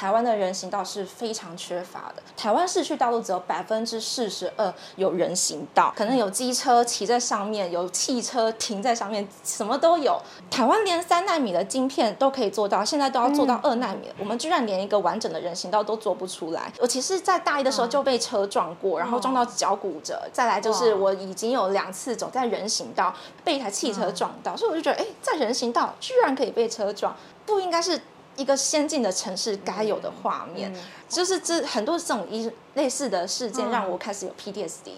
[0.00, 2.22] 台湾的人行道是非常缺乏的。
[2.34, 10.18] 台湾市区道路只有百分之四十二有人行道，可能有机车骑在上面，有汽车停在上面，什么都有。
[10.50, 16.72] 台湾连三纳米的晶片都可以做到，现在都要做到二纳米了，我们居然连一个完整的人行道都做不出来。
[16.78, 20.22] 我其实，在大一的时候就被车撞过，然后撞到脚骨折。
[20.32, 23.14] 再来就是我已经有两次走在人行道
[23.44, 27.14] 被一台汽车撞到，所以我就觉得，哎，在人行道居然可以被车撞，
[27.44, 28.00] 不应该是
[28.36, 30.72] 一个先进的城市该有的画面。
[31.08, 34.92] 就是这很多这种一类似的事件，让我开始有 PTSD，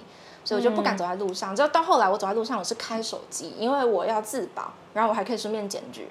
[0.45, 1.57] 所以我就不敢走在路上。
[1.57, 6.09] 就到后来，我走在路上我是开手机，因为我要自保，然后我还可以顺便检举。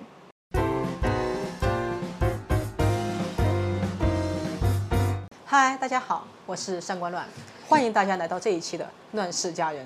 [5.45, 7.27] 嗨，大家好，我是上官乱，
[7.67, 9.85] 欢迎大家来到这一期的《乱世佳人》。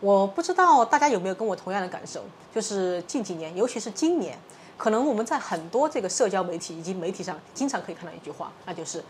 [0.00, 2.22] 我不知道大家有没有跟我同样的感受，
[2.54, 4.38] 就是近几年，尤其是今年，
[4.76, 9.02] 可能我们在很多这个社交媒体以及媒体上，经常可以看到一句话，那就是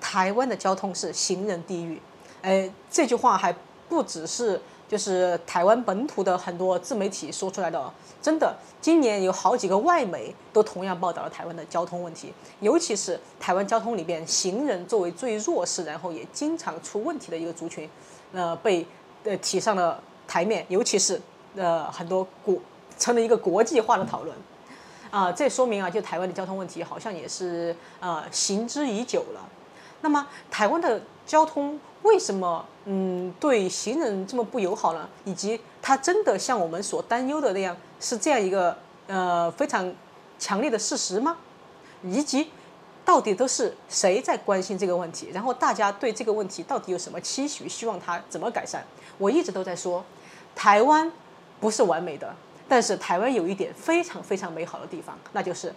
[0.00, 2.00] 台湾的交通是行人地狱。
[2.42, 3.54] 哎，这句话还
[3.88, 7.92] 不只是就是台湾本土的很多自媒体说出来的，
[8.22, 17.88] 真的，今年有好几个外媒都同样报道了台湾的交通问题，尤其是台湾交通里边行人作为最弱势，然后也经常出问题的一个族群，
[18.32, 18.86] 呃，被
[19.24, 20.00] 呃提上了。
[20.30, 21.18] 台面，尤其是
[21.56, 22.54] 呃很多国
[22.98, 24.36] 成了一个国际化的讨论，
[25.10, 29.48] 啊，这说明啊，就台湾的交通问题好像也是呃行之已久了。
[30.00, 35.08] 那么台湾的交通为什么嗯对行人这么不友好呢？
[35.24, 39.92] 以及它真的像我们所担忧的那样是这样一个呃非常
[40.38, 41.36] 强烈的事实吗？
[42.04, 42.50] 以及
[43.04, 45.30] 到底都是谁在关心这个问题？
[45.32, 47.68] 然后大家对这个问题到底有什么期许？
[47.68, 48.84] 希望它怎么改善？
[49.16, 50.04] 我一直都在说。
[50.54, 51.10] 台湾
[51.60, 52.34] 不是完美的，
[52.68, 55.74] 但是台湾有一点非常非常美好的地方，那就是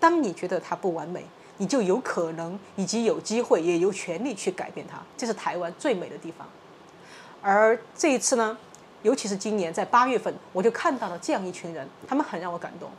[0.00, 1.24] 当你觉得它不完美，
[1.58, 6.46] 你就有可能以及有机会也有权利去改变它，这是台湾最美的地方。
[7.40, 8.58] 而这一次呢，
[9.02, 12.90] 尤其是今年在八月份，我就看到了这样一群人，他们很让我感动。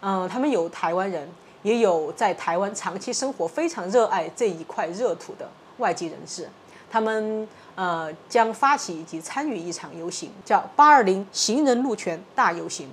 [0.00, 1.28] 嗯，他们有台湾人，
[1.62, 5.48] 也有在台湾长期生活、非常热爱这一块热土的
[5.78, 6.48] 外籍人士。
[6.90, 7.46] 他们
[7.78, 12.90] 呃将发起以及参与一场游行，叫“八二零行人路权大游行”。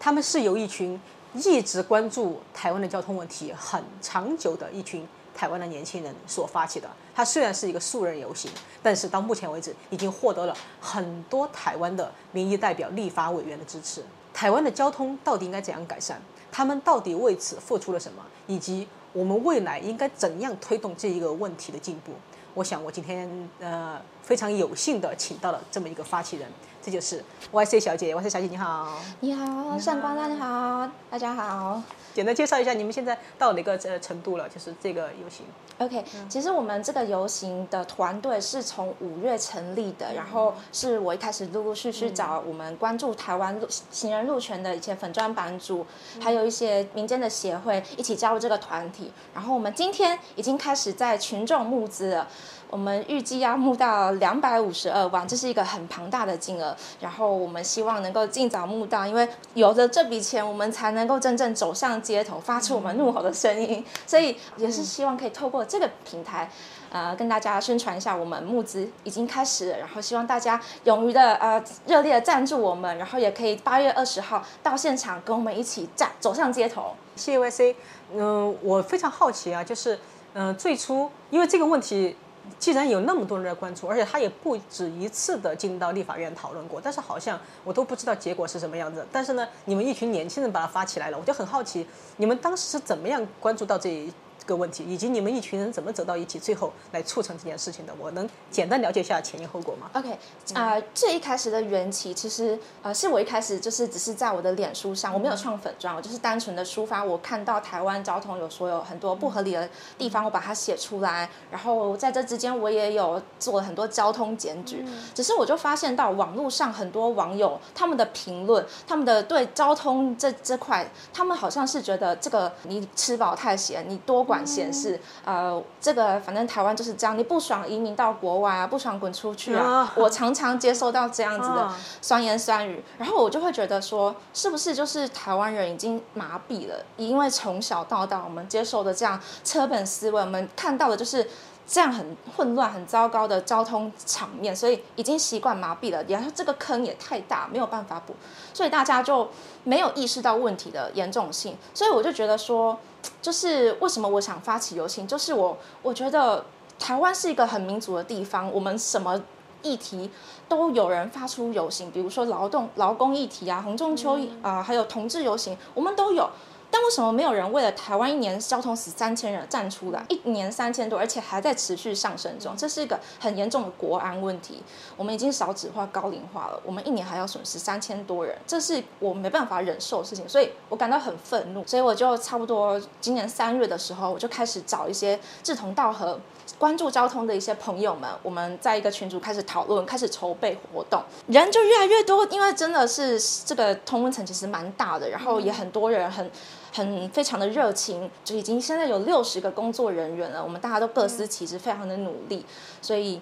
[0.00, 0.98] 他们是由一群
[1.34, 6.88] 一直关注台湾的交通问题很长久的一群台湾的年轻人所发起的。
[7.14, 8.50] 它虽然是一个素人游行，
[8.82, 14.02] 但是到目前为止已经获得了很多台湾的民意代表、立法委员的支持。
[14.32, 16.16] 台湾的交通到底应该怎样改善？
[16.50, 18.24] 他们到底为此付出了什么？
[18.46, 22.12] 以及我们未来应该怎样推动这一个问题的进步？
[22.54, 23.28] 我想，我今天
[23.60, 26.50] 呃非常有幸的请到了这么一个发起人，
[26.82, 28.12] 这就是 Y C 小姐。
[28.14, 31.80] Y C 小姐你好，你好，上官大你好，大家好。
[32.12, 34.46] 简单介绍一下，你们现在到哪个呃程度了？
[34.48, 35.46] 就是这个游行。
[35.78, 45.86] OK，其实我们这个游行的团队是从五月成立的，然后是我一开始陆陆续续找我们关注台湾路行人路权的一些粉砖版主，
[46.20, 52.28] 还有一些民间的协会一起加入这个团体，然后我们今天已经开始在群众募资了。
[52.72, 56.74] 我们预计要募到两百五十二万，这是一个很庞大的金额。
[56.98, 63.84] 然后我们希望能够尽早募到，因为有了这笔钱，我们才能够真正走上街头，发出我们怒吼的声音。
[64.06, 66.50] 所以也是希望可以透过这个平台，
[66.90, 69.78] 呃，跟大家宣传一下，我们募资已经开始了。
[69.78, 76.94] 然后希望大家勇于的呃热烈的赞助我们，然后也可以八月二十号到现场跟我们一起站走上街头。
[77.16, 77.76] 谢谢 Y C，
[78.14, 79.98] 嗯，我非常好奇啊，就是
[80.32, 82.16] 嗯，最初因为这个问题。
[82.58, 89.06] 既然有那么多人在关注，而且他也不止一次的进到立法院讨论过，但是好像我都不知道结果是什么样子。
[89.12, 91.86] 但是呢，你们一群年轻人把它发起来了，我就很好奇，
[92.16, 94.12] 你们当时是怎么样关注到这？
[94.42, 100.18] 这个问题，以及你们一群人怎么走到一起，最后来促成这件事情的，我能简单了解一下前因后果吗？OK，
[100.54, 114.84] 啊，最一开始的缘起，其实呃，是我一开始就是只是在我的脸书上，我没有创粉砖，我就是单纯的抒发我看到台湾交通有所有很多不合理的地方，我把它写出来，然后在这之间我也有做了很多交通检举，
[115.14, 124.26] 只是我就发现到网络上很多网友他们的评论，他们的对交通这这块，他们好像是觉得这个你吃饱太闲，你多。
[124.32, 129.92] 管闲事，呃，这个反正台湾就是这样，你不爽移民到国外啊，不爽滚出去啊。
[129.94, 131.70] 我常常接受到这样子的
[132.00, 136.82] 酸言酸语，然后我就会觉得说，是不是就是台湾人已经麻痹了？
[136.96, 141.28] 因为从小到大我们接受的这样车本思维，我们看到的就是
[141.72, 146.04] 这样很混乱、很糟糕的交通场面，所以已经习惯麻痹了。
[146.06, 148.14] 然后这个坑也太大，没有办法补，
[148.52, 149.26] 所以大家就
[149.64, 151.56] 没有意识到问题的严重性。
[151.72, 152.78] 所以我就觉得说，
[153.22, 156.44] 就是为什么我想发起游行，就是我我觉得
[156.78, 159.18] 台湾是一个很民主的地方，我们什么
[159.62, 160.10] 议题
[160.50, 166.28] 都有人发出游行，比如说劳动、劳工议题啊，红中秋啊，还有同志游行，我们都有。
[166.72, 170.02] 但为什么没有人为了台湾一年交通死三千人站出来？
[170.08, 174.62] 一年三千多，而且还在持续上升中，这是一个很严重的国安问题。
[174.96, 181.62] 我们已经少子化、高龄化了，我们一年还要损失三千多人，这是我没办法忍受的事情，所以我感到很愤怒。
[181.66, 186.18] 所以我就差不多今年三月的时候，我就开始找一些志同道合、
[186.58, 196.30] 关注交通的一些朋友们，我们在一个群组开始讨论，开始筹备活动，人就越来越多，因为真的是这个通温层其实蛮大的，然后也很多人很。
[196.72, 200.42] 很非常的热情，就已经现在有六十个工作人员了。
[200.42, 202.44] 我们大家都各司其职，非常的努力，
[202.80, 203.20] 所以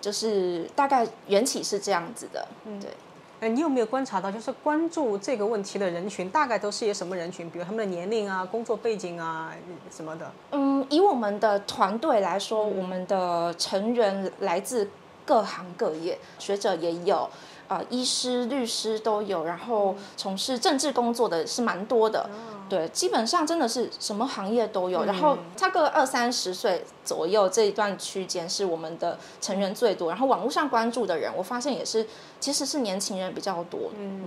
[0.00, 2.46] 就是大概缘起是这样子的。
[2.64, 2.90] 嗯，对。
[3.40, 7.50] 哎，你有没有观察到，就是关注这个问题的人群，大概都是些什么人群？
[7.50, 9.52] 比如他们的年龄啊、工作背景啊
[9.90, 10.30] 什么的。
[10.52, 14.88] 嗯，以我们的团队来说，我们的成员来自
[15.26, 17.28] 各行各业，学者也有。
[17.72, 22.28] 啊，医师、律师都有，然后从事政治工作的是蛮多的，
[22.68, 25.04] 对，基本上真的是什么行业都有。
[25.04, 32.06] 然后差个二三十岁左右这一段区间是我们的成员最多，然后网络上关注的人，我发现也是
[32.38, 33.90] 其实是年轻人比较多。
[33.98, 34.22] 嗯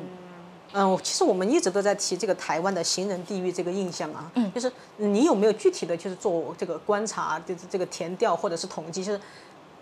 [0.73, 9.21] 嗯，其实我们一直都在提这个台湾的行人地狱这个印象啊，嗯，就是你有没有具体的就是做这个观察，就是这个填调或者是统计，就是。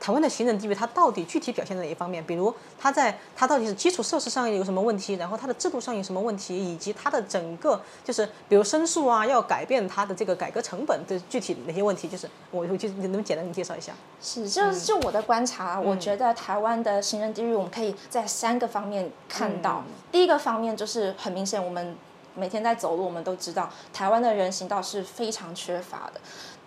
[0.03, 2.21] 台湾的行政地位，它到底具体表现在哪一方面？
[2.25, 12.09] 比如，它在它到底是基础设施上有什么问题，然后它的制度上有什么问题，以及它的整个就是，比如申诉啊，要改变它的这个改革成本的具体哪些问题？
[12.09, 13.93] 就是我我就能不能简单的介绍一下？
[14.21, 19.85] 是，就就我的观察，我觉得台湾的行政地域，我们可以在三个方面看到。
[20.11, 21.95] 第一个方面就是很明显，我们
[22.35, 26.19] 每天在走路，我们都知道台湾的人行道是非常缺乏的。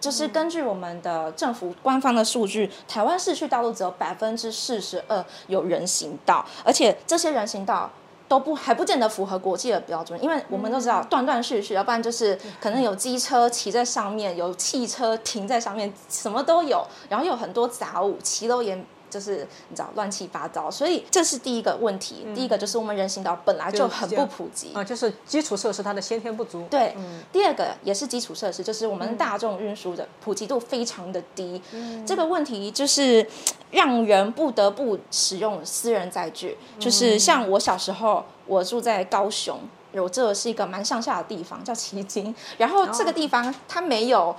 [0.07, 7.91] 就是根据我们的政府官方的数据，台湾市区道路只有百分之四十二有人行道，而且这些人行道
[8.29, 18.79] 都不还不见得符合国际的标准，因为我们都知道断断续续，要不然就是可能有机车骑在上面，有汽车停在上面，什么都有，然后有很多杂物，骑都也。
[19.17, 22.27] 就是你知道乱七八糟，所以这是第一个问题。
[22.35, 26.67] 第一个就是我们人行道本来就很不普及啊，就是基础设施它的先天不足。
[26.69, 26.95] 对，
[27.33, 31.63] 第二个也是基础设施，就是我们大众运输的普及度非常的低。
[31.73, 33.27] 嗯这个问题就是
[33.71, 36.59] 让人不得不使用私人载具。
[36.79, 39.59] 就是像我小时候，我住在高雄，
[39.93, 44.37] 有这是一个蛮上下的地方，叫旗津，然后这个地方它没有。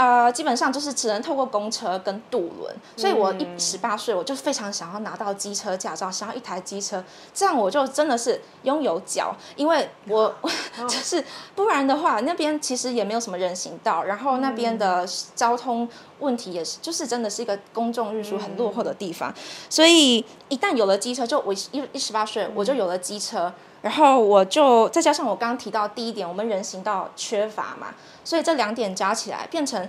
[0.00, 7.04] 呃，基本上就是只能透过公车跟渡轮，所以我一十八岁，我就非常想要拿到机车驾照，想要一台机车，
[7.34, 10.34] 这样我就真的是拥有脚，因为我
[10.88, 11.22] 就是
[11.54, 15.86] 不然的话，那边其实也没有什么人行道，然后那边的交通
[16.20, 19.34] 问题也是，就是真的是一个公众运输很落后的地方，
[19.68, 23.52] 所以一旦有了机车，就我一一十八岁我就有了机车。
[23.82, 27.94] 然后我就再加上我刚刚提到第一点，我们人行道缺乏嘛，
[28.24, 29.88] 所以这两点加起来变成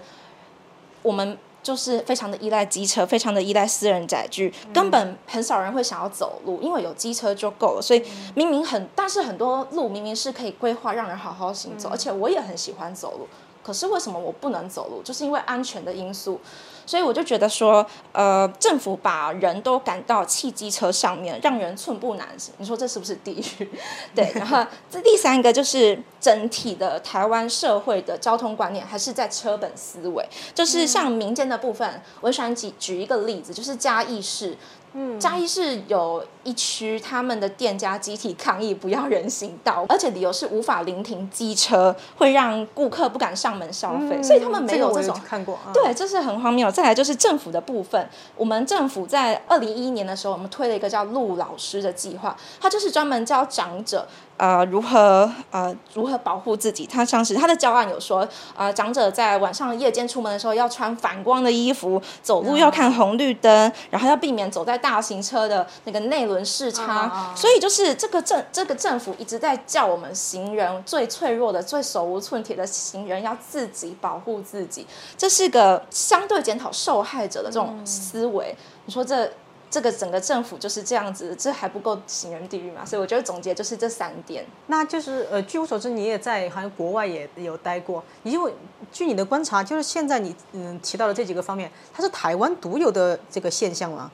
[1.02, 7.82] 我们就是非常的依赖机车，非常的依赖私人载具，根本很少人会想要走路，因为有机车就够了。
[7.82, 8.02] 所以
[8.34, 13.28] 明明很，但是很多路明明是可以规划让人好好行走，而且我也很喜欢走路，
[13.62, 15.04] 可是为什么我不能走路？
[15.04, 16.40] 就是因为安全的因素。
[16.86, 22.54] 所以我就觉得说，呃，政府把人都赶到汽机车上面，让人寸步难行。
[22.58, 23.70] 你说这是不是地狱？
[24.16, 24.32] 对。
[24.36, 34.58] 然后这第三个就是整体的台湾社会的交通观念还是在车本思维，就是像民间的部分，我喜欢举举一个例子，就是嘉义市。
[34.94, 45.56] 嗯，嘉义是有一区，他们的店家集体抗议不要人行道，而且理由是无法临停机车，会让顾客不敢上门消费，所以他们没有这种看过。
[45.56, 46.70] 啊对，这是很荒谬。
[46.70, 54.08] 再来就是政府的部分，我们政府在二零一一年的时候，我们推了一个叫“陆老师”的计划，它就是专门教长者。
[54.42, 56.84] 呃，如何呃如何保护自己？
[56.88, 67.32] 他像是他的教案有说，呃，长者在晚上夜间出门的时候要穿反光的衣服，走路要看红绿灯，然后要避免走在大型车的那个内轮视差。
[67.36, 78.56] 所以就是这个政这个政府一直在叫我们行人最脆弱的、最手无寸铁的行人要自己保护自己，这是个相对检讨受害者的这种思维。
[78.86, 79.32] 你说这？
[79.72, 82.86] 这个整个政府就是这样子，这还不够行人地狱嘛？
[82.86, 84.46] 所以我觉得总结就是这三点。
[84.68, 88.04] 那就是呃，据我所知，你也在好像国外也有待过。
[88.24, 88.54] 因为
[88.92, 94.12] 据你的观察，就是现在你嗯提到的这几个方面，它是台湾独有的这个现象吗？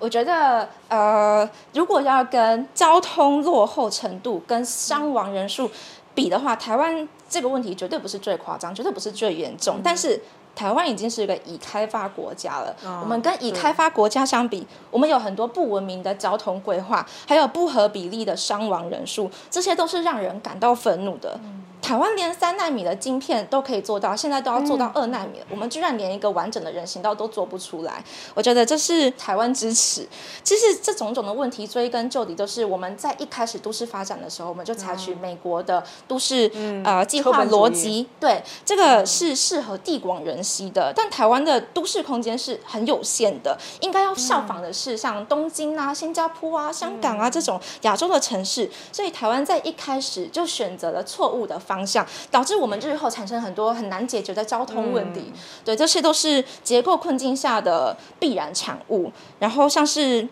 [0.00, 5.70] 我觉得呃，如果要跟交通落后程度跟伤亡人数
[6.16, 10.20] 比的话，台湾这个问题绝对不是最夸张，绝对不是最严重，但是。
[10.58, 12.74] 台湾已经是一个已开发国家了。
[13.00, 21.38] 我们跟已开发国家相比，我们有很多不文明的交通规划，还有不合比例的伤亡人数，这些都是让人感到愤怒的。
[21.80, 25.46] 台湾连三纳米的晶片都可以做到，现在都要做到二纳米了。
[25.50, 28.04] 我们居然连一个完整的人行道都做不出来，
[28.34, 30.06] 我觉得这是台湾支持。
[30.42, 36.50] 其实这种种的问题追根究底，都是我们在一开始都市发展的时候，我们就采取美国的都市
[36.84, 38.06] 呃计划逻辑。
[38.20, 48.70] 对，这个是适合地广人稀的，但台湾的都市空间是很有限的，应该要效仿的是像东京啊、新加坡啊、香港啊这种亚洲的城市。
[48.92, 51.84] 所以台湾在一开始就选择了错误的方。
[51.86, 55.32] 向导致我们日后产生很多很难解决的交通问题，
[55.64, 59.10] 对，这些都是结构困境下的必然产物。
[59.38, 60.28] 然后像是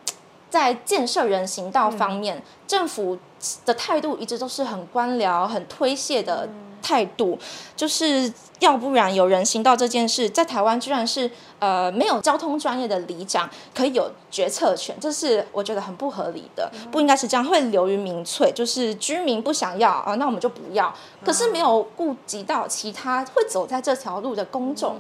[0.51, 3.19] 在建设人行道方面，政府
[3.65, 6.49] 的态度一直都是很官僚、很推卸的。
[6.83, 7.37] 态度
[7.75, 24.99] 就是要不然有人行道这件事，在台湾居然是呃没有交通专业的里长可以有决策权，这是我觉得很不合理的，不应该是这样，会流于民粹，就是居民不想要啊，那我们就不要，可是没有顾及到其他会走在这条路的公众。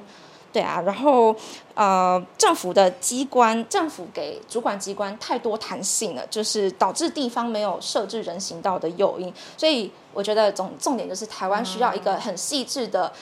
[0.56, 1.36] 对啊，然后
[1.74, 9.30] 呃，政府的机关，政府给主管机关太多弹性了，就是导致地方没有设置人行道的诱因。
[9.58, 13.12] 所以我觉得总重点就是台湾需要一个很细致的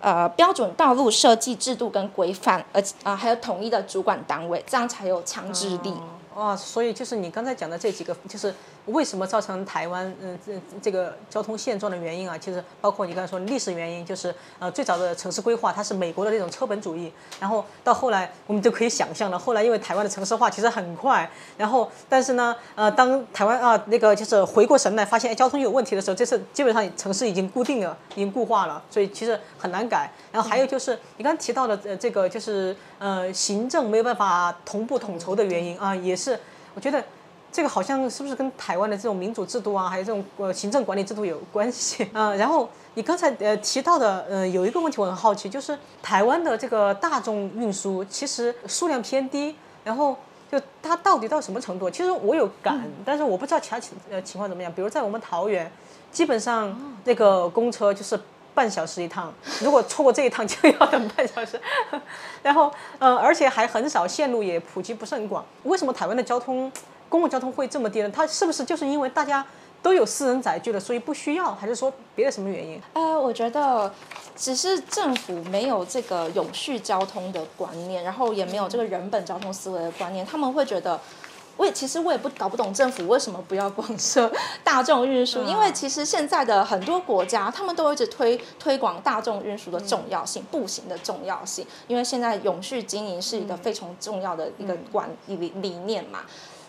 [0.00, 5.92] 呃标准道路设计制度跟规范，而啊还有统一的主管单位，这样才有强制力。
[6.34, 8.54] 哇，所以就是你刚才讲的这几个，就是
[8.86, 12.38] 为什么造成台湾嗯这这个交通现状的原因啊？
[12.38, 30.08] 其实包括你刚才说历史原因，就是呃最早的城市规划它是美国的那种车本主义，然后到后来我们就可以想象了，后来因为台湾的城市化其实很快，然后但是呢呃当台湾啊那个就是回过神来发现哎交通有问题的时候，这次基本上城市已经固定了，已经固化了，所以其实很难改。
[30.30, 36.20] 然后还有就是你刚提到的呃这个就是呃行政没有办法同步统筹的原因啊也。
[36.20, 36.38] 是，
[36.74, 37.02] 我觉得
[37.52, 42.34] 这个好像是不是跟台湾的这种民主制度啊，还有这种呃行政管理制度有关系 啊？
[42.34, 50.16] 然后你刚才呃提到的呃有一个问题我很好奇，就是台湾的这个大众运输其实数量偏低，然后
[50.50, 51.90] 就它到底到什么程度？
[51.90, 54.72] 其实我有感，但是我不知道其他情呃情况怎么样。
[54.72, 55.70] 比如在我们桃园，
[56.12, 58.18] 基本上那个公车就是。
[58.52, 61.58] 半小时一趟，如果错过这一趟就要等 半小时，
[62.42, 65.42] 然后呃，而且还很少，线路也普及不是很广。
[65.62, 66.70] 为什么台湾的交通
[67.10, 68.10] 公共交通会这么低呢？
[68.10, 69.44] 它是不是就是因为大家
[69.82, 72.80] 都有私人载具了，所以不需要，还是说别的什么原因？
[72.94, 73.92] 呃，我觉得
[74.34, 80.98] 只是政府没有这个永续交通的观念，然后也没有这个人本交通思维的观念，他们会觉得。
[81.56, 84.32] 我也其实我也不搞不懂政府为什么不要广设
[84.64, 96.20] 大众运输，因为其实现在的很多国家，他们都一直推推广大众运输的重要性、步行的重要性，因为现在永续经营是一个非常重要的一个管理理念嘛。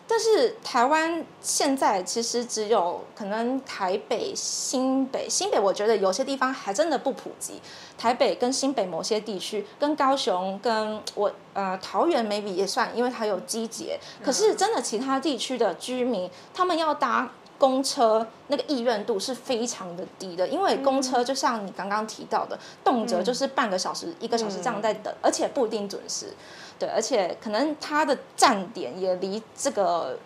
[0.08, 7.62] 但是台湾现在其实只有可能台北、新北、新北，我觉得有些地方还真的不普及。
[7.98, 14.00] 台北跟新北某些地区，跟高雄、跟我呃桃园 maybe 也算，因为它有机捷。
[14.24, 20.48] 可是真的其他地区的居民，他们要搭公车，那个意愿度是非常的低的。
[20.48, 26.34] 因为公车就像你刚刚提到的，动辄就是半个小时、一个小时这样在等，而且不一定准时。
[26.80, 30.18] 对，而且可能它的站点也离这个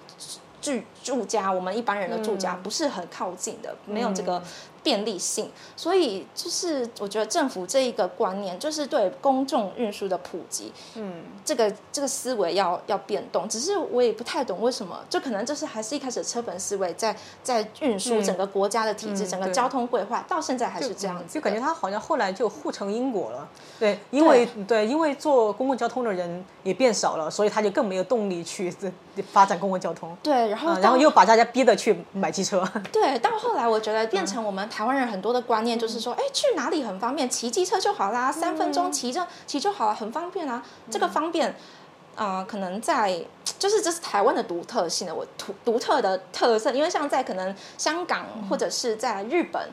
[0.62, 4.42] 住住家，我们一般人的住家不是很靠近的，没有这个。
[4.86, 13.50] 便利性，所以就是我觉得政府这一个观念，就是对公众运输的普及，嗯，这个这个思维要要变动。
[13.50, 23.50] 只是我也不太懂为什么，就可能就是还是一开始车本思维在在运输整个国家的体制，整个交通规划到现在还是这样子，就感觉他好像后来就互成因果了。
[23.80, 28.72] 对，因为对，因为坐公共交通的人也变少了，所以他就更没有动力去
[29.32, 30.16] 发展公共交通。
[30.22, 32.68] 对，然后然后又把大家逼得去买机车。
[32.92, 34.66] 对，到后来我觉得变成我们。
[34.70, 40.62] 台湾人很多的观念就是说，哎，去哪里很方便，骑机车就好啦，三分钟骑着骑就好了，很方便啊。
[40.90, 41.56] 这个方便，
[42.16, 43.24] 啊，可能在
[43.58, 46.72] 就是这是台湾的独特性的，我独独特的特色。
[46.72, 49.70] 因为像在可能香港或者是在日本，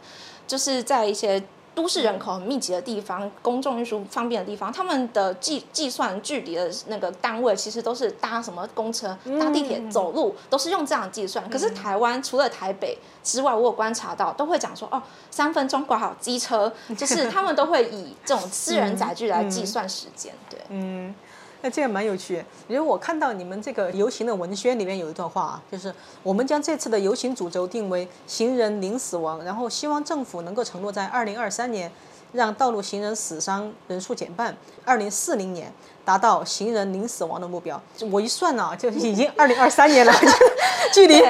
[0.47, 1.43] 就是在一些
[1.75, 11.49] 都市人口很密集的地方，公众运输方便的地方，他们的计计算距离的那个单位，其实都是搭什么公车、搭地铁、走路，都是用这样计算。
[11.49, 20.33] 可是台湾除了台北之外，我有观察到，都会讲说哦，三分钟挂好机车，就是 他们都会以这种私人载具来计算时间。
[20.51, 21.15] 对，嗯。
[21.63, 31.91] 那这个蛮有趣，因为我看到你们这个游行的文宣里面有一段话啊，就是我们将这次的游行主轴定为行人零死亡，然后希望政府能够承诺在二零二三年
[32.33, 35.73] 让道路行人死伤人数减半，二零四零年
[36.05, 37.81] 达到行人零死亡的目标。
[38.11, 40.13] 我一算呢，就已经二零二三年了，
[40.93, 41.21] 距离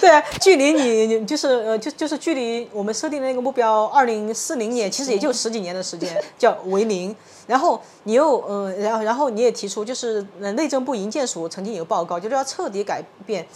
[0.00, 7.14] 对，距离你就是呃，就就是距离我们设定的那个目标二零四零年，其实也就十几年的时间，叫为零。
[7.46, 13.46] 然后你又嗯，然后然后你也提出，就是内政部营建署曾经有报告，就是要彻底改变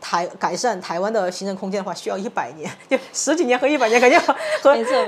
[0.00, 4.34] 台改善台湾的行政空间的话，需要一百年， 就十几年和一百年感觉和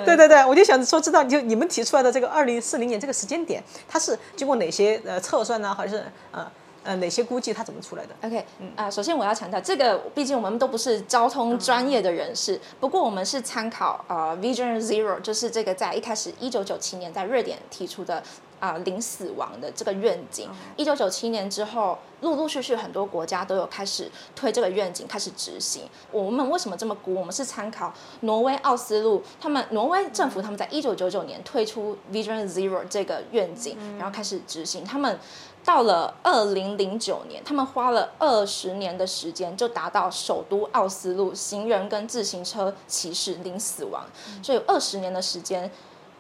[0.05, 6.47] 对对对，我就想说知道，就你们提出来的这个二零四零年这个时间点，它是经过哪些呃测算呢，还是呃？
[6.85, 8.45] 呃，哪些估计它怎么出来的？OK，
[8.77, 18.23] 啊，首先我要强调，这个毕竟我们都不是交通专业的人士，不过我们是参考呃 Vision Zero，就是这个在一开始一九九七年在瑞典提出的
[18.61, 20.51] 啊零死亡的这个愿景。
[20.77, 25.85] 一九九七年之后，陆陆续续很多国家都有开始推这个愿景，开始执行。
[26.13, 27.15] 我们为什么这么估？
[27.15, 35.19] 我们是参考挪威奥斯陆，他们挪威政府他们在一九九九年推出 Vision Zero 这个愿景，然后开始执行他们。
[35.65, 44.05] 到了二零零九年，他们花了二十年的时间，就达到首都奥斯陆行人跟自行车骑士零死亡，
[44.43, 45.71] 所以二十年的时间。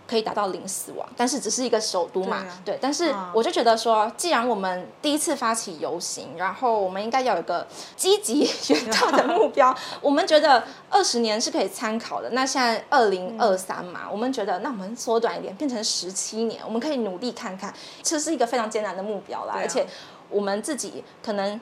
[0.06, 2.78] 可以达到零死亡，但是只是一个首都嘛，对。
[2.80, 9.74] 但是我就觉得说，既然我们第一次发起游行，然后我们应该要有一个积极远大的目标。
[10.00, 12.30] 我们觉得二十年是可以参考的。
[12.30, 17.72] 那现在二零二三嘛，我们觉得那我们缩短一点，变成十七年，我们可以努力看看。
[18.02, 19.86] 这是一个非常艰难的目标啦，而且
[20.28, 21.60] 我们自己可能。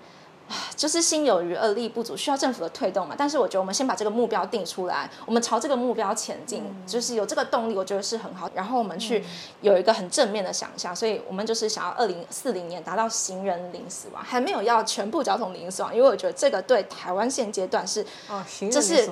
[0.77, 3.15] 就是心有余而力不足，需要政府的推动嘛。
[3.17, 8.51] 但是我觉得我们先把这个目标定出来，我们朝这个目标前进，就是有这个动力，我觉得是很好。
[8.55, 9.25] 然后我们去
[9.61, 19.09] 有一个很正面的想象，所以我们就是想要二零四零年达到行人零死亡，还没有要全部交通零死亡，因为我觉得这个对台湾现阶段是哦，这是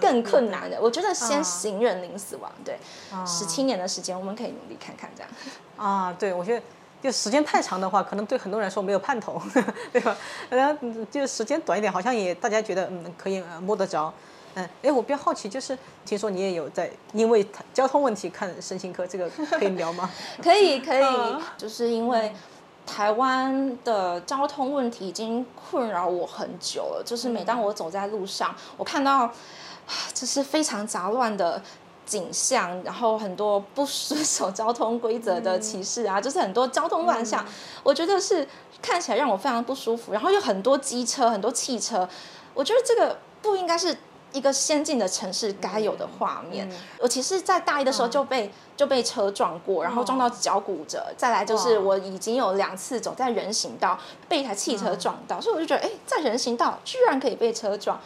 [0.00, 0.78] 更困难的。
[0.80, 2.78] 我觉得先行人零死亡，对，
[3.26, 5.30] 十七年的时间我们可以努力看看这样。
[5.76, 6.62] 啊，对，我觉得。
[7.02, 9.40] 就时间太长的话，可能对很多人来说没有盼头，
[9.92, 10.16] 对吧？
[10.50, 14.12] 然后就时间短一点，好像也大家觉得嗯可以摸得着。
[14.54, 20.10] 嗯，哎，我比较好奇，就是听说你也有在因为交通问题看身心科，这个 可以聊吗？
[20.42, 21.04] 可以，可以，
[21.56, 22.34] 就是因为
[22.84, 29.30] 台湾的交通问题已经困扰我很久了，就是每当我走在路上，我看到
[30.12, 31.62] 就是非常杂乱的。
[32.10, 37.46] 景象，然后很多不遵守交通规则的骑士啊，就是很多交通乱象，
[37.84, 38.46] 我觉得是
[38.82, 40.12] 看起来让我非常不舒服。
[40.12, 42.08] 然后有很多机车，很多汽车，
[42.52, 43.96] 我觉得这个不应该是
[44.32, 46.68] 一个先进的城市该有的画面。
[46.98, 51.06] 我其实，在大一的时候就被就被车撞过，然后撞到脚骨折。
[51.16, 53.96] 再来就是我已经有两次走在人行道
[54.28, 58.00] 被一台汽车撞到，所以我就觉得，哎，在人行道居然可以被车撞。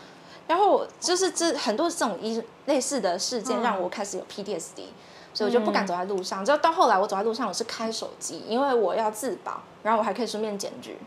[0.46, 4.86] 然后就是这很多这种一类似的事件，让我开始有 PTSD，
[5.32, 6.44] 所以我就不敢走在路上。
[6.44, 10.98] 就到后来，我走在路上，我是开手机，因为我要自保，然后我还可以顺便检举。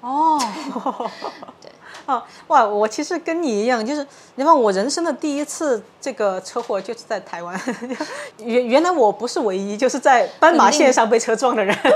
[0.00, 0.40] 哦，
[1.60, 1.70] 对，
[2.06, 7.60] 哦，哇，我其实跟你一样，就是你看我人生的第一次这个车祸就是在台湾。
[8.38, 11.76] 原原来我不是唯一就是在斑马线上被车撞的人。
[11.82, 11.90] 对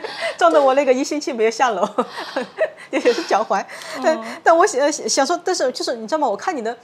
[0.00, 0.02] 呀，
[0.38, 1.88] 撞的我那个一星期没有下楼。
[2.90, 3.64] 也是脚踝，
[4.02, 6.28] 但但我想想说，但是就是你知道吗？
[6.28, 6.76] 我看你的，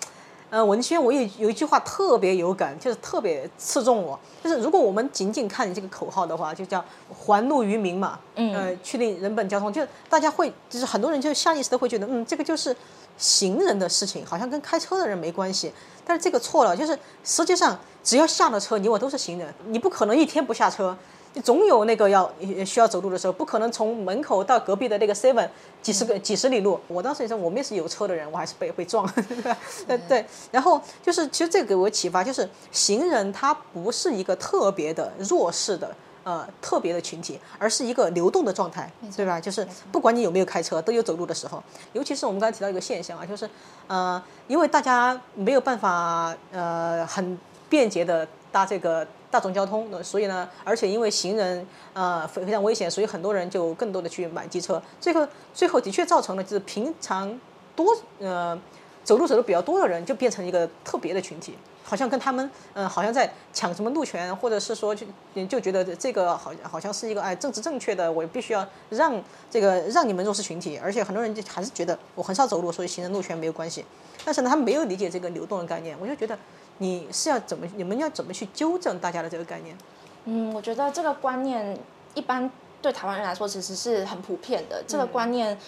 [0.51, 4.19] 呃，文轩，我有有一句话特别有感，就是特别刺中我。
[4.43, 12.75] 就是如果我们仅仅看你这个口号的话，就叫还路于民嘛，呃，确定人本交通，就大家会，就是很多人就下意识的会觉得，嗯，这个就是
[13.19, 15.73] 行人的事情，好像跟开车的人没关系。
[16.07, 20.97] 但是这个错了，就是实际上只要下了车，你我都是行人，你不可能一天不下车。
[21.39, 22.29] 你总有那个要
[22.67, 25.49] 需要走路的时候，不可能从门口到隔壁的那个 seven
[25.81, 26.81] 几十个几十里路。
[26.89, 29.09] 我当时也说，我们也是有车的人，我还是被被撞。
[29.87, 30.27] 对对。
[30.51, 39.41] 然后就是，其实这个给我启发，就是行人他不是一个特别的弱势的呃特别的群体，而是一个流动的状态，对吧？
[39.41, 41.63] 就是不管你有没有开车，都有走路的时候。
[41.93, 43.49] 尤其是我们刚才提到一个现象啊，就是
[43.87, 49.07] 呃，因为大家没有办法呃很便捷的搭这个。
[49.39, 55.25] 大众交通，所以呢，而且因为行人呃非非常危险，所以很多人就更多的去买机车，最后
[55.55, 57.39] 最后的确造成了就是平常
[57.77, 58.61] 多呃
[59.05, 65.07] 走路走的比较多的人就变成一个特别的群体，好像跟他们嗯，好像在抢什么路权，或者是说就
[65.47, 73.85] 就觉得这个好好像是一个哎政治正确的，我必须要让这个让你们弱势群体，而且很多人就还是觉得我很少走路，所以行人路权没有关系。
[74.25, 76.37] 但是呢，他们没有理解这个流动的概念，我就觉得
[76.79, 79.77] 你是要怎么你们要怎么去纠正大家的这个概念？
[80.25, 81.79] 嗯，我觉得这个观念
[82.15, 85.59] 一般对台湾人来说其实是很普遍的，这个观念。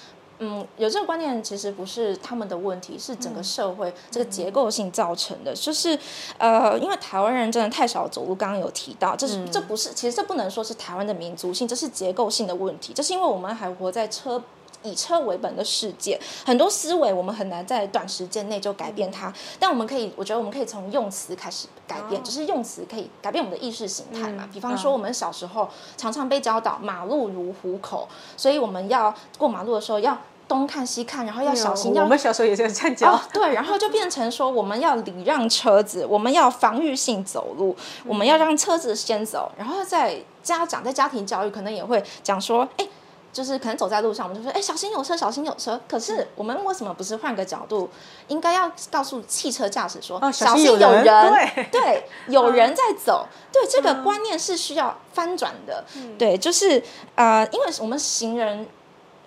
[0.42, 5.54] 嗯，有这个观念其实不是他们的问题，是整个社会这个结构性造成的。
[5.54, 5.98] 就是，
[6.38, 12.94] 呃，因为台湾人真的太少走路，刚刚有提到，这是这不是，其实这不能说是台湾的民族性，这是结构性的问题。
[12.94, 14.42] 这是因为我们还活在车
[14.82, 19.32] 以车为本的世界，很多思维我们很难在短时间内就改变它。
[19.58, 24.48] 但我们可以，我觉得我们可以从用词开始改变，就是用词可以改变我们的意识形态嘛。
[24.52, 30.16] 比方说，我们小时候常常被教导“马路如虎口”，所以我们要过马路的时候要。
[30.50, 31.94] 东看西看，然后要小心。
[31.94, 33.20] 我们小时候也是这样教。
[33.32, 39.52] 对，然后就变成说，我们要礼让车子，我们要防御性走路，我们要让车子先走。
[39.56, 42.88] 然后在家长在家庭教育可能也会讲说，哎，
[43.32, 45.80] 就是可能走在路上，我们就说，哎，小心有车，小心有车。
[45.88, 47.88] 可是我们为什么不是换个角度，
[48.28, 51.04] 应该要告诉汽车驾驶说，小心有人，
[51.70, 53.26] 对，有人在走。
[53.52, 55.84] 对，这个观念是需要翻转的。
[56.18, 56.82] 对，就是
[57.14, 58.66] 呃，因为我们行人。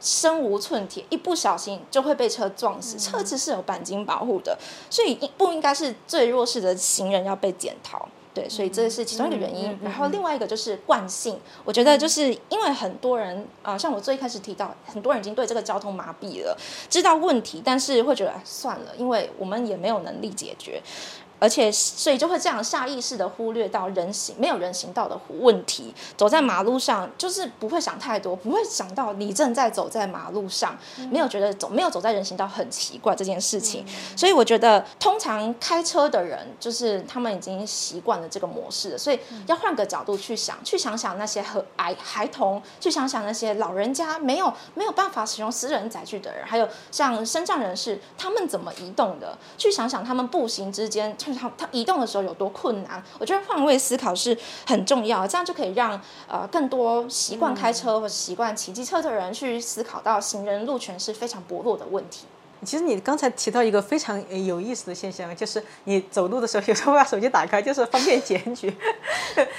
[0.05, 2.99] 身无寸铁，一不小心就会被车撞死。
[2.99, 4.57] 车子是有钣金保护的，
[4.89, 8.05] 所以不应该是最弱势的行人要被检讨。
[8.33, 9.77] 对，所以这是其中一个原因。
[9.83, 16.57] 然后另外一个就是惯性，我觉得就是因为很多人啊，像我最开始提到，很多人已经对这个交通麻痹了，
[16.89, 20.81] 知道问题，但是会觉得算了，因为我们也没有能力解决。
[21.43, 25.93] 而且，所以就会这样下意识的忽略到人行没有人行道的问题。
[26.15, 30.77] 走在马路上，就是不会想太多，不会想到你正在走在马路上，
[31.11, 33.85] 没有觉得走没有走在人行道很奇怪这件事情。
[34.15, 49.37] 所以我觉得，通常开车的人就是他们已经习惯了这个模式，所以要换个角度去想，去想想那些和孩孩童，去想想那些老人家没有没有办法使用私人载具的人，还有像身障人士，他们怎么移动的？
[49.57, 51.13] 去想想他们步行之间。
[51.33, 53.03] 他他移动的时候有多困难？
[53.19, 62.25] 我觉得换位思考是很重要，这样就可以让呃更多习惯开车或者习惯骑机车的人去思考到行人路权是非常薄弱的问题。
[62.63, 68.73] 其实你刚才提到一个非常有意思的现象，就是你走路的时候有时候把手机打开，就是方便检举。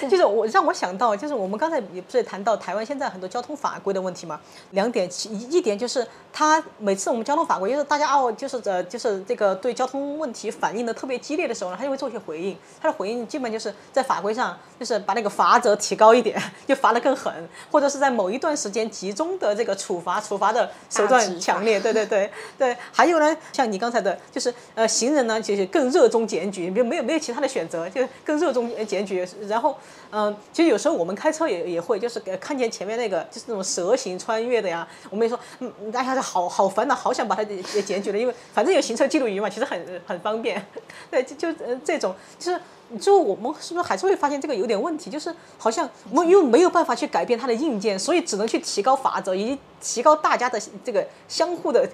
[0.08, 4.40] 就是我让我想到，就是我们刚才也不是谈到台湾现在很多交通法规的问题嘛？
[4.70, 12.56] 两点，一一点就是他每次我们交通法规，就是大家哦，就是呃，就是这个对交通问题反应的特别激烈的时候呢，他就会做一些回应。
[12.80, 17.32] 他的回应基本就是在法规上，就是把那个罚则提高一点， 就罚得更狠，
[17.70, 21.80] 或者是在某一段时间集中的这个处罚，处罚的手段强烈。
[21.80, 22.76] 对对对对。
[22.96, 29.26] 还有呢，像你刚才的，就是呃，行人呢，就是更热衷检举，没有没有没有其他的选择，就更热衷检举。
[29.48, 29.76] 然后，
[30.12, 40.64] 嗯，其实有时候我们开车也也会，就是看见前面那个就是那种蛇形穿越的呀，我们也说，嗯，大家好好烦恼，好想把它也检举了，因为反正有行车记录仪嘛，其实很很方便。
[41.10, 42.60] 对，就就呃这种，就是
[43.00, 45.10] 最后我们是不是还是会发现这个有点问题？
[45.10, 51.88] 就是好像我们又没有办法去改变它的硬件，所以只能去提高法则，以及提高大家的这个相互的。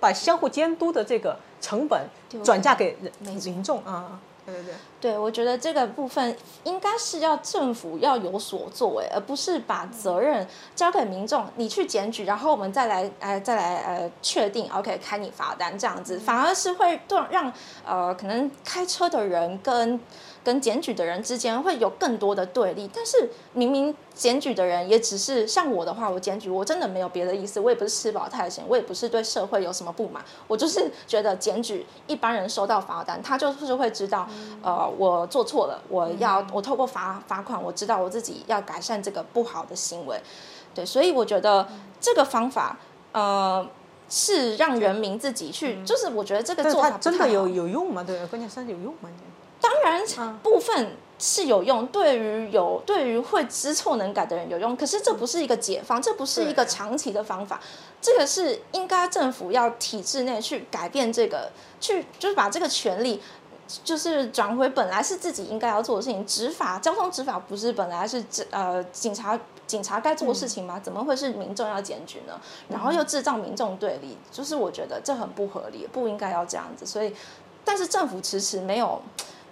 [0.00, 2.08] 把相互监督的这个成本
[2.42, 17.52] 转嫁给人民众啊，对对对，对我觉得这个部分应该是要政府要有所作为，而不是把责任交给民众，你去检举，然后我们再来呃再来呃确定，OK 开你罚单这样子，反而是会让
[17.86, 20.00] 呃可能开车的人跟。
[20.44, 34.28] 跟检举的人之间会有更多的对立，但是明明检举的人也只是像我的话，我检举我真的没有别的意思，我也不是吃饱太闲，我也不是对社会有什么不满，我就是觉得检举一般人收到罚单，他就是会知道，
[34.62, 40.20] 呃，我做错了，我要我透过罚罚款，我知道我自己要改善这个不好的行为，
[40.74, 41.66] 对，所以我觉得
[41.98, 42.76] 这个方法，
[43.12, 43.66] 呃，
[44.10, 47.48] 是让人民自己去，就是我觉得这个做法真的有。
[47.48, 48.04] 有用吗？
[48.04, 49.08] 对，关键是有用吗？
[49.64, 54.76] 当然，部分是有用，对于有对于会知错能改的人有用。
[54.76, 57.58] 可是这不是一个解放，这不是一个长期的方法。
[57.98, 61.50] 这个是应该政府要体制内去改变这个，
[61.80, 63.22] 去就是把这个权利
[63.82, 66.26] 就是转回本来是自己应该要做的事情。
[66.26, 70.78] 执法交通执法不是本来是呃警察警察该做的事情吗？
[70.78, 72.38] 怎么会是民众要检举呢？
[72.68, 76.84] 然后又制造民众对立，就是我觉得这很不合理，不应该要这样子。
[76.84, 77.14] 所以，
[77.64, 79.00] 但是政府迟迟没有。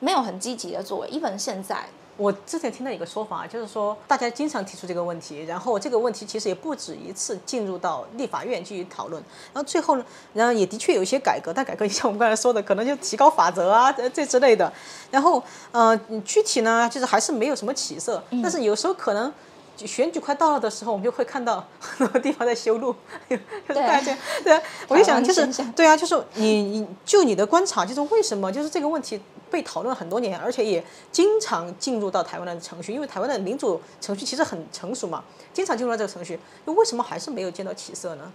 [0.02, 1.86] 没有很积极的作为，even 现在
[2.16, 9.22] 我之前听到一个说法，就是说大家经常提出这个问题，然后这个问题其实也不止一次进入到立法院去讨论，
[9.54, 14.70] 然后最后呢，然后也的确有一些改革，但改革像我们刚才说的，可能就提高法则啊这这之类的，
[15.12, 19.32] 然后嗯具体呢就是还是没有什么起色，但是有时候可能。
[19.76, 22.94] 选举快到了的时候，我们就会看到很多地方在修路，
[23.28, 23.36] 就
[23.68, 38.32] 是大家对啊，我就想就是对啊，就是你你就你的观察，就是为什么就是这个问题被讨论很多年，而且也经常进入到台湾的程序，因为台湾的民主程序其实很成熟嘛，经常进入到这个程序，那为什么还是没有见到起色呢？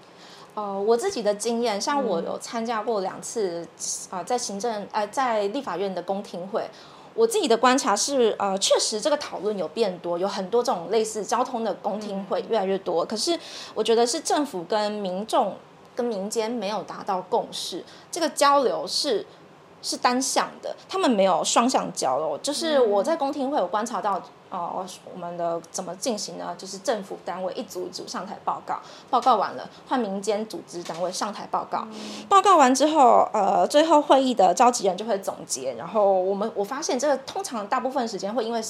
[0.56, 3.65] 呃，我自己的经验，像我有参加过两次
[4.10, 6.67] 啊，在行政呃在立法院的公听会。
[7.17, 13.03] 我自己的观察是，呃，确实这个讨论有变多，有很多这种类似交通的公听会越来越多。
[13.03, 13.38] 可是
[13.73, 15.56] 我觉得是政府跟民众
[15.95, 19.25] 跟民间没有达到共识，这个交流是
[19.82, 22.38] 是单向的，他们没有双向交流。
[22.38, 24.21] 就是我在公听会有观察到。
[24.50, 26.56] 哦，我们的怎么进行呢？
[26.58, 28.80] 就是政府单位一组一组上台报告，
[29.10, 31.88] 报告完了换民间组织单位上台报告，
[32.30, 35.74] 报告完之后，呃，最后会议的召集人就会总结。
[35.74, 38.62] 然后我们我发现这个通常大部分时间会因为。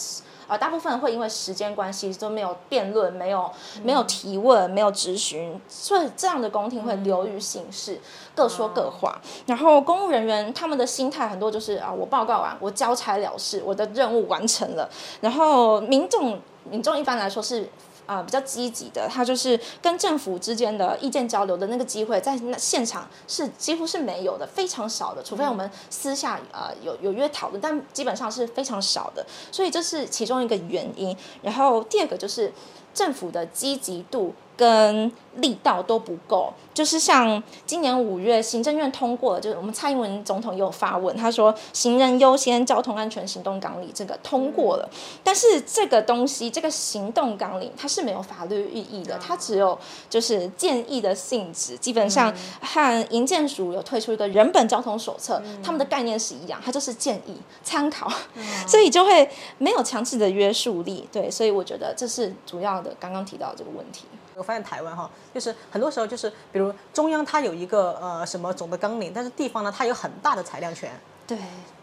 [0.50, 3.52] 呃，大部分会因为时间关系都没有辩论，没有
[3.84, 8.00] 没有提问，没有质询，所以这样的公听会流于形式，
[8.34, 9.20] 各说各话。
[9.46, 14.90] 然后公务人员他们的心态很多就是啊，我报告完，我交差了事，我的任务完成了。
[15.20, 17.69] 然后民众民众一般来说是。
[18.08, 31.13] 啊，比较积极的，他就是跟政府之间的意见交流的那个机会，在那现场是几乎是没有的，非常少的，除非我们私下呃有有约讨论，但基本上是非常少的，所以这是其中一个原因。
[31.41, 32.53] 然后第二个就是
[32.93, 34.34] 政府的积极度。
[34.58, 44.89] 跟力道都不够，就是像今年五月行政院通过了，就是我们蔡英文总统也有发文，他说行人优先交通安全行动纲领这个通过了，
[45.24, 49.78] 但是这个东西这个行动纲领它是没有法律意义的，它只有
[50.10, 58.12] 就是建议的性质，基本上和营建署有推出一个人本交通手册，他们的概念是一样，它就是建议参考，
[58.67, 64.06] 所以就会没有强制的约束力，对，所以我觉得这是主要的刚刚提到这个问题。
[64.38, 70.91] 我发现台湾哈，就是很多时候就是，比如中央它有一个呃什么总的纲领，但是地方呢它有很大的裁量权。
[71.26, 71.38] 对，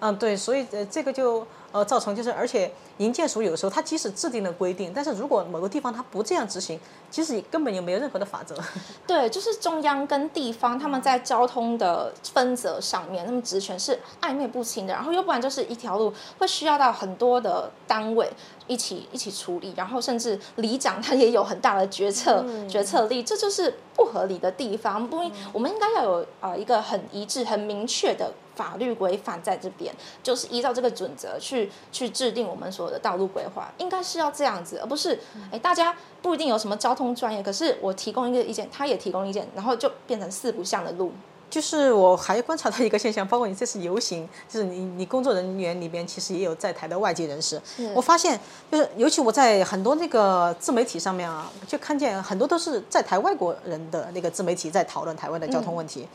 [0.05, 6.79] 嗯对，所以呃这个就呃造成就是，而且营建署有时候它即使制定了规定，但是如果某个地方它不这样执行，
[7.11, 8.55] 其实根本就没有任何的法则。
[9.07, 18.31] 对，就是中央跟地方他们在交通的分责上面，他们职权是暧昧不清的，然后又不然就是一条路会需要到很多的单位。
[18.67, 25.07] 一起一起处理，然后甚至里长他也有很大的决策决策力，这就是不合理的地方。
[25.07, 35.19] 不，我们应该要有呃一个很一致、很明确的法律规范在这边，就是依照这个准则去去制定我们所有的道路规划，应该是要这样子，而不是
[35.51, 41.13] 哎大家不一定有什么交通专业，可是我提供一个意见，他也提供意见，然后就变成四不像的路。
[41.55, 47.63] 就是我还观察到一个现象，包括你这次游行，就是你你工作人员里边其实也有在台的外籍人士。
[47.95, 48.41] 我发现，
[48.73, 56.09] 就是尤其我在很多那个自媒体上面啊，就看见很多都是在台外国人的那个自媒体在讨论台湾的交通问题。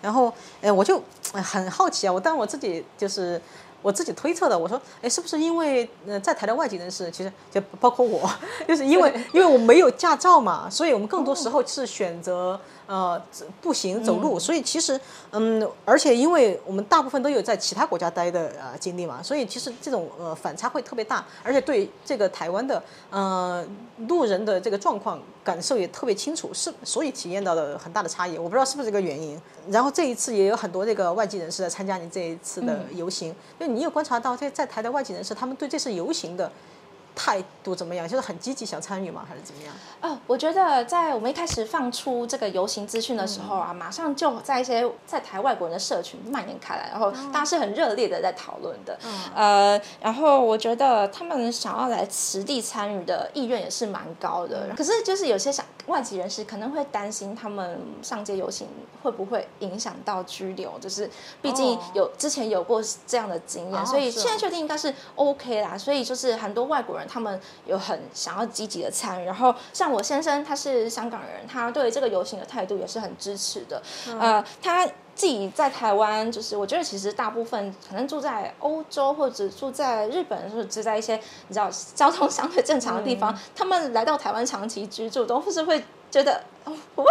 [0.00, 0.32] 然后，
[0.62, 3.38] 哎，我就很好奇啊，我但我自己就是
[3.82, 8.26] 我自己推测的，我说，哎，是不是因为呃在台的外籍人士，其实就包括我，
[8.66, 12.58] 就是因为 因为我没有驾照嘛，所以我们更多时候是选择。
[12.86, 13.20] 呃，
[13.60, 15.00] 步行走路，所以其实，
[15.32, 23.66] 嗯，而且因为我们大部分都有在其他国家待的呃经历嘛，所以其实这种呃反差会特别大，而且对这个台湾的呃
[24.06, 28.38] 路人的这个状况感受也特别清楚，是所以体验到了很大的差异。
[28.38, 29.36] 我不知道是不是这个原因。
[29.68, 36.50] 然后这一次也有很多这个外籍人士来参加你这一次的游行，就你有观察到在在台的外籍人士，他们对这次游行的。
[37.16, 38.06] 态度怎么样？
[38.06, 39.24] 就是很积极想参与吗？
[39.26, 39.74] 还是怎么样？
[40.02, 48.98] 呃，我觉得在我们一开始放出这个游行资讯的时候啊，马上就在一些在台外国人的社群蔓延开来，然后大家是很热烈的在讨论的。
[49.34, 54.68] 呃，然后我觉得他们想要来实地参与的意愿也是蛮高的。
[54.76, 58.68] 可是就是有些想外籍人士可能会担心，他们上街游行
[59.02, 60.78] 会不会影响到拘留？
[60.78, 65.78] 就是毕竟有之前有过这样的经验，所以现在确定应该是 OK 啦。
[65.78, 67.06] 所以就是很多外国人。
[67.08, 73.80] 他们有很想要积极的参与，然后像我先生，他是香港人，他对这个游行的态度也是很支持的。
[74.18, 81.16] 呃，他自己在台湾，就是我觉得其实大部分可能住在欧洲或者住在日本，或者住在一些
[81.48, 85.82] 你知道交通相对正常的地方，他们来到台湾长期居住，都是会
[86.16, 86.42] 觉得。
[86.96, 87.06] what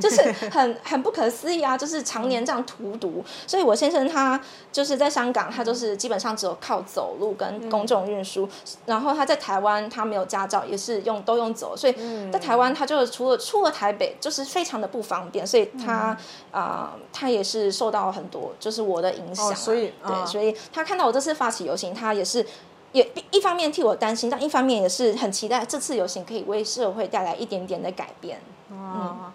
[0.00, 1.76] 就是很很不可思议啊！
[1.76, 8.48] 就是常年这样荼毒，所以我先生他就是在香港，他就是基本上只有靠走路跟公众运输。
[8.86, 11.94] 然后他在台湾，他没有驾照，也是用都用走，所以
[12.30, 15.44] 在台湾他就除了出了台北，就是非常的不方便。
[15.44, 16.16] 所以他
[16.52, 19.52] 啊，他也是受到很多就是我的影响。
[19.56, 22.46] 所以对，所以他看到我这次发起游行，他也是
[22.92, 28.40] 也一方面替我担心，但一方面也是很期待这次游行可以为社会带来一点点的改变。
[28.70, 29.32] 哦，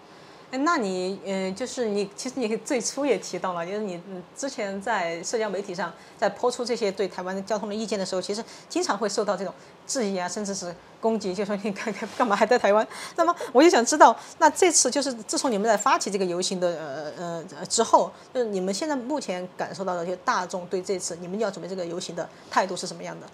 [0.50, 4.00] 哎，那你，嗯，就是你，其实你最初也提到了，就是你
[4.36, 9.52] 之前在社交媒体上在抛出这些对台湾的交通的意见的时候，其实经常会受到这种
[9.86, 12.86] 质疑啊，甚至是攻击，就说你干干 干嘛还在台湾？
[13.16, 23.26] 那么我就想知道，那这次就是自从你们在发起这个游行的呃呃之后，就是你们现在目前感受到的，就大众对这次你们要准备这个游行的态度是什么样的？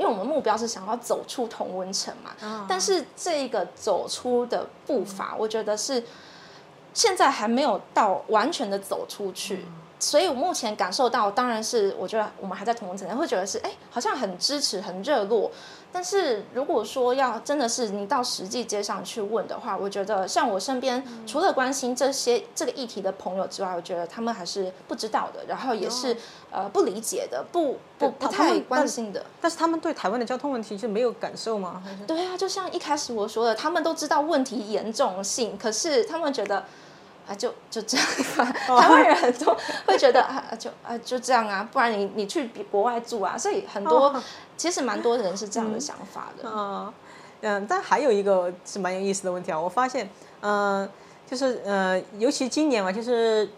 [0.00, 6.02] 因为我们目标是想要走出同温层嘛，但是这个走出的步伐，我觉得是
[6.94, 9.66] 现在还没有到完全的走出去，
[9.98, 15.50] 所以我目前感受到，当然是我觉得我们还在同温层，会觉得是哎，好像很支持、很热络。
[15.92, 26.16] 但是如果说要真的是你到实际街上去问的话，我觉得像我身边除了关心这些这个议题的朋友之外，我觉得他们还是不知道的，然后也是
[26.50, 29.24] 呃不理解的，不不不太关心的。
[29.40, 31.82] 但是他们对台湾的交通问题就没有感受吗？
[32.06, 36.64] 对啊，就像一开始我说的，他们都知道问题严重性，可是他们觉得。
[37.28, 38.44] 啊，就就这样吧。
[38.66, 43.38] 台湾人很多会觉得啊，就啊就这样啊，不然你你去国外住啊。
[43.38, 44.20] 所以很多
[44.60, 46.44] 其实蛮多人是这样的想法的。
[46.44, 46.92] 嗯
[47.40, 50.06] 嗯，但还有一个是蛮有意思的问题啊，我发现，
[50.42, 50.86] 嗯，
[51.26, 53.48] 就是呃，尤其今年嘛，就是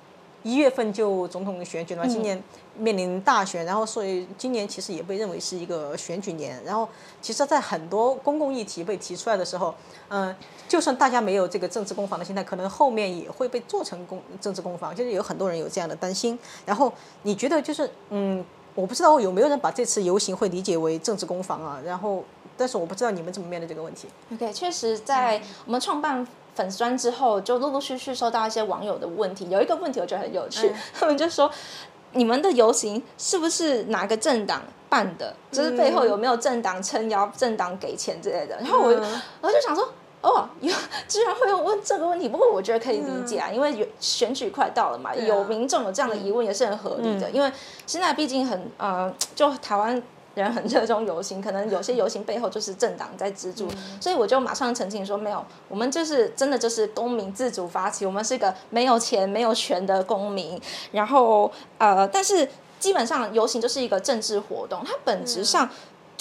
[0.44, 2.40] 一月份就总统选举了，今年。
[2.74, 6.58] 面临大选，然后所以今年其实也被认为是一个选举年。
[6.64, 6.88] 然后
[7.20, 9.74] 其实，在很多公共议题被提出来的时候，
[10.08, 10.34] 嗯，
[10.66, 16.38] 就算大家没有这个政治攻防的心态，可能后面也会被做成公政治攻防，就是有很多人有这样的担心。
[16.64, 16.90] 然后
[17.24, 18.42] 你觉得就是，嗯，
[18.74, 21.80] 我不知道有没有人把这次游行会理解为政治攻防啊？
[21.84, 22.24] 然后，
[22.56, 24.08] 但是我不知道你们怎么面对这个问题。
[24.32, 29.48] OK，确实，在我们创办粉专之后，就陆陆续续收到一些网友的问题。
[29.50, 31.50] 有一个问题我觉得很有趣， 他们就说。
[32.14, 35.34] 你们的游行是不是哪个政党办的？
[35.50, 38.54] 就是背后有没有政党撑腰、政党给钱之类的？
[38.56, 38.88] 然后我，
[39.40, 39.88] 我就想说，
[40.22, 40.72] 哦，有
[41.06, 42.28] 居然会有问这个问题。
[42.28, 47.28] 不过我觉得可以理解啊，因为有选举快到了嘛，有民众有这样的疑问也是很合理的。
[47.30, 47.52] 因为
[47.86, 50.02] 现在毕竟很呃，就台湾。
[50.34, 53.68] 人很热衷游行，可能有些游行背后就是政党在资助，
[54.00, 60.58] 所以我就马上澄清说，没有，我们就是真的就是公民自主发起，我们是个没有钱没有权的公民。
[60.90, 62.48] 然后呃，但是
[62.80, 65.68] 基本上游行就是一个政治活动，它本质上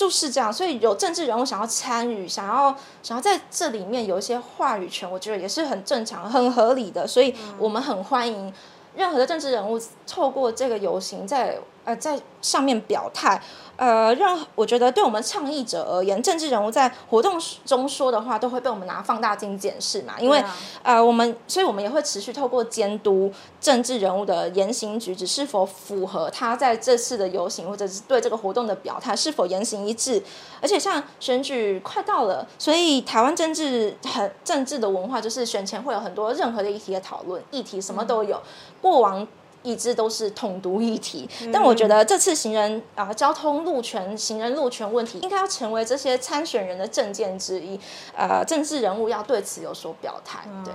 [0.02, 8.52] 就是这样，所以有政治人物想要参与，想要想要在这里面有一些话语权，我觉得也是很正常、很合理的，所以我们很欢迎
[8.96, 13.41] 任何的政治人物透过这个游行在呃在上面表态。
[13.78, 20.20] 呃，让我觉得对我们倡议者而言，政治人物在活动中说的话，都会被我们拿放大镜检视嘛。
[20.20, 20.44] 因为
[20.84, 30.22] 呃，我们，所以我们也会持续透过监督政治人物的言行举止是否符合他在这次的游行或者是对这个活动的表态是否言行一致。
[30.62, 38.39] 而且像选举快到了，所以台湾政治很政治的文化就是选前会有很多任何的议题的讨论，议题什么都有。
[38.80, 39.28] 过往。
[39.63, 47.80] 一直都是统独议题，但我觉得这次行人啊交通路权、行人路权问题，应该要成为这些参选人的政见之一。
[48.15, 50.39] 呃，政治人物要对此有所表态。
[50.65, 50.74] 对。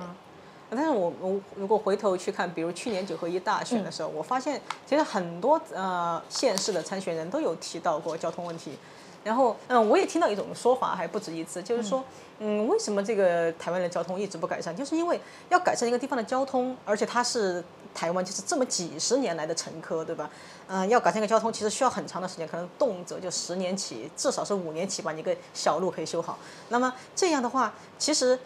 [0.69, 8.73] 但是我我如果回头去看，比如去年九合一大选的时候，我发现其实很多呃县市的参选人都有提到过交通问题。
[9.23, 12.05] 然后嗯，我也听到一种说法，还不止一次，就是说嗯，
[12.39, 14.75] 嗯为什么这个台湾的交通一直不改善？
[14.75, 17.63] 就是因为要改善一个地方的交通，而且它是。
[17.95, 20.29] 台湾就是这么几十年来的乘客，对吧？
[20.69, 26.39] 嗯，要改善一个交通，其实需要很长的时间，可能动辄就十年起，至少是五年起把你个小路可以修好。
[26.69, 28.39] 那么这样的话，其实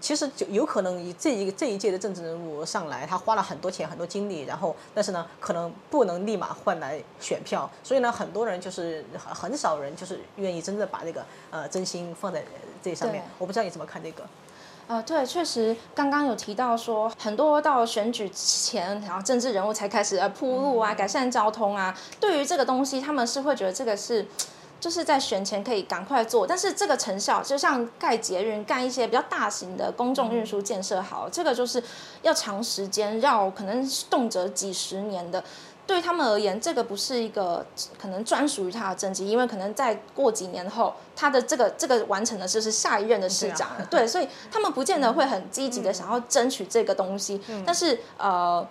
[0.00, 7.68] 其实就有可能以这一这一届的政治人物上来，他花了很多钱、很多精力，然后但是呢，可能不能立马换来选票。
[7.82, 12.44] 所以呢，很多人就是很很少人就是愿意真的把这个呃真心放在
[12.82, 13.24] 这上面。
[13.38, 14.22] 我不知道你怎么看这个。
[14.86, 21.96] 呃，对，确实，刚刚有提到说，很多到选举前，然后政治人物才开始呃铺路啊，改善交通啊。
[22.18, 24.26] 对于这个东西，他们是会觉得这个是
[24.80, 31.82] 就是在选前可以赶快做，但是这个成效就像盖捷运、干一些比较大型的公众运输建设好，这个就是
[32.22, 35.44] 要长时间，要可能动辄几十年的。
[35.86, 37.66] 对他们而言，这个不是一个
[38.00, 43.84] 可能专属于他的政绩，因为可能在过几年后，他的这个这个完成的就是下一任的市长了。
[43.90, 47.40] 对，所以他们不见得会很积极的想要争取这个东西。
[47.66, 48.64] 但是呃，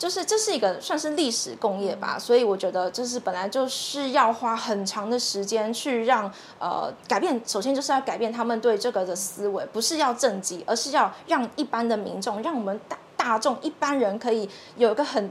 [0.00, 6.24] 就是这是一个算是历史工业吧，所以我觉得就是本来就是要花很长的时间去让
[6.58, 14.48] 呃改变，首先就是要改变他们对这个的思维，不是要政绩，而是要让一般的民众，让我们大大众一般人可以
[14.78, 15.30] 有一个很。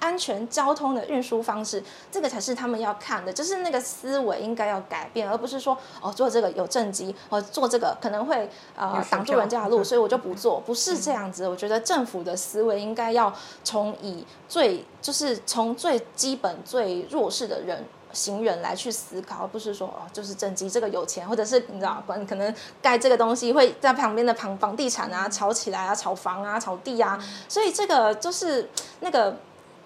[0.00, 11.46] 安全交通的运输方式，这个才是他们要看的，就是那个思维应该要改变，而不是说哦做这个有政绩，哦做这个可能会呃挡住人家的路，所以我就不做，不是这样子。
[11.46, 13.32] 我觉得政府的思维应该要
[13.62, 28.70] 从以最就是从最基本最弱势的人行人来去思考，而不是说哦就是政绩这个有钱，或者是你知道管可能盖这个东西会在旁边的房房地产啊炒起来啊炒房啊炒地啊，所以这个就是
[29.00, 29.36] 那个。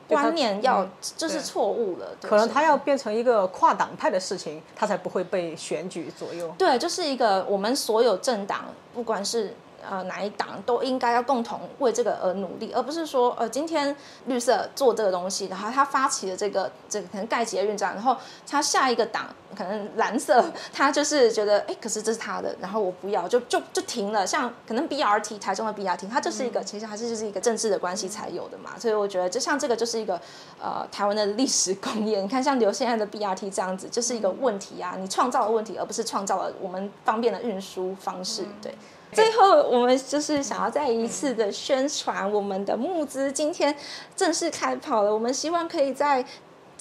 [0.08, 6.54] 观念要就是错误了，可能他要变成一个跨党派的事情，他才不会被选举左右。
[6.58, 9.54] 对，就是一个我们所有政党，不管是。
[9.88, 13.94] 呃，哪一党都应该要共同为这个而努力，而不是说，呃，今天
[14.26, 18.16] 绿色做这个东西，然后他发起了这个这个可能盖捷运站，然后
[18.46, 19.26] 他下一个党
[19.56, 24.26] 可能蓝色，他就是觉得，哎，可是这是他的，然后我不要，就就就停了。
[24.26, 28.70] 像可能 BRT 台中的 BRT，它就是一个其实还是就是一个政治的关系才有的嘛。
[28.78, 30.20] 所以我觉得，就像这个就是一个
[30.60, 32.20] 呃台湾的历史工业。
[32.20, 38.74] 你看，像留现在的 BRT 这样子，就是一个问题啊，你创造了问题，而不是创造了我们方便的运输方式，对。
[39.14, 43.74] 最后，我们就是想要再一次的宣传我们的募资，今天
[44.16, 45.12] 正式开跑了。
[45.12, 46.24] 我们希望可以在。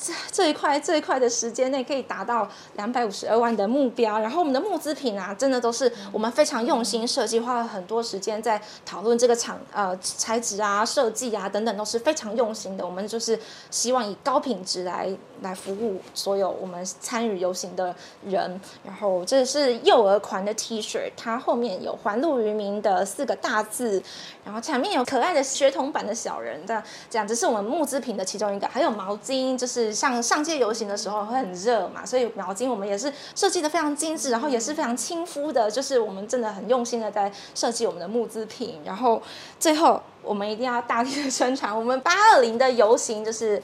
[0.03, 2.45] 这这一块这一块的时间内可以达到
[2.75, 12.85] 两百五十二万的目标，然后我们的募资品啊，真的都是我们非常用心设计，花了很多时间在讨论这个厂呃材质啊、设计啊等等，都是非常用心的。
[12.85, 13.39] 我们就是
[13.71, 15.09] 希望以高品质来
[15.41, 17.95] 来服务所有我们参与游行的
[18.25, 18.59] 人。
[18.83, 24.03] 然后这是幼儿款的 T 恤，它后面有“环路于民”的四个大字，
[24.43, 29.92] 然后前面有可爱的学童版的小人，这样这样，这是我们募资品的其中一个，还有毛巾，就是。
[29.93, 38.81] 像上街游行的时候会很热嘛，所以毛巾我们也是设计的非常精致，然后也是非常亲肤的，就是我们真的很用心的在设计我们的募资品。
[38.85, 39.21] 然后
[39.59, 43.61] 最后我们一定要大力的宣传，我们八二零的游行就是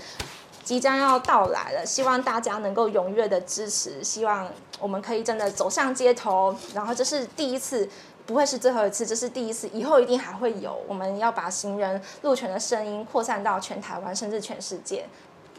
[0.63, 4.47] 即将要到来了，希望大家能够踊跃的支持，希望
[4.79, 6.55] 我们可以真的走上街头。
[6.73, 7.89] 然后这是第一次，
[8.25, 10.79] 不会是最后一次，这是第一次，以后一定还会有。
[10.87, 15.05] 我们要把行人路权的声音扩散到全台湾，甚至全世界。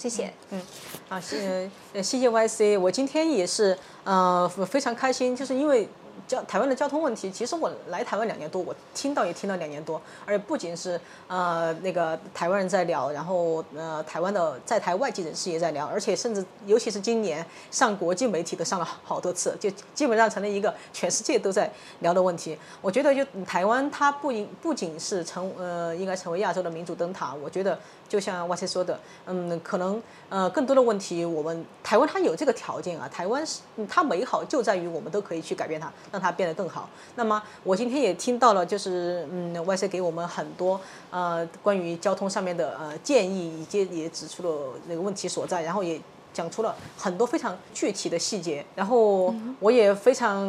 [0.01, 0.63] 谢谢，嗯，
[1.11, 5.87] 啊，谢，呃，谢谢 Y C，我今天也是，呃，非常开心，就是因为。
[6.29, 21.69] 交台湾的交通问题，其实我来台湾两年多，我听到也听到两年多，而且不仅是呃那个台湾人在聊，然后呃台湾的在台外籍人士也在聊，而且甚至尤其是今年上国际媒体都上了好多次，就基本上成了一个全世界都在
[22.01, 22.57] 聊的问题。
[22.81, 27.77] 我觉得就台湾它不应不仅是成呃应该成为亚洲的民主灯塔，我觉得
[28.11, 35.89] 就像 Y C 说的，嗯，可能呃更多的问题我们台湾它有这个条件啊，台湾是它美好就在于我们都可以去改变它。
[36.11, 36.89] 让它变得更好。
[37.15, 40.81] 那么我今天也听到了，就是嗯，Y C 给我们很多
[41.13, 46.01] 呃关于交通上面的呃建议，以及也指出了那个问题所在，然后也
[46.33, 48.67] 讲出了很多非常具体的细节。
[48.75, 50.45] 然后我也非常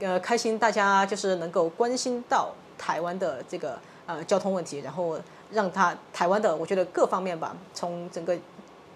[0.00, 5.16] 呃开心，大家就是能够关心到台湾的这个呃交通问题，然后
[5.54, 8.36] 让它台湾的我觉得各方面吧，从整个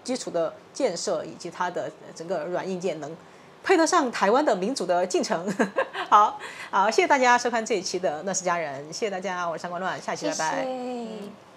[0.03, 3.15] 基础的建设以及它的整个软硬件能。
[3.61, 5.45] 配得上台湾的民主的进程，
[6.09, 6.39] 好
[6.71, 11.48] 好，谢谢大家收看这一期的《乱世佳人》，谢谢大家，我是上官乱，下期拜拜。